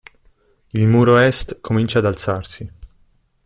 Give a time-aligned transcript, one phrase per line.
[0.73, 2.65] Il muro est comincia ad alzarsi.